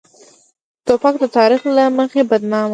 [0.85, 2.69] توپک د تاریخ له مخې بدنامه ده.